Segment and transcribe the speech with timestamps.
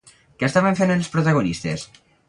[0.39, 1.87] Què estaven fent els protagonistes?